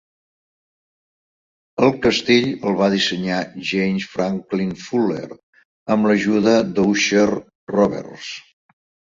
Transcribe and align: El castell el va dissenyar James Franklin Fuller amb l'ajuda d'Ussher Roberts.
El 1.87 1.91
castell 2.05 2.47
el 2.69 2.77
va 2.79 2.87
dissenyar 2.93 3.41
James 3.73 4.07
Franklin 4.15 4.73
Fuller 4.87 5.39
amb 5.97 6.11
l'ajuda 6.11 6.57
d'Ussher 6.81 7.29
Roberts. 7.77 8.35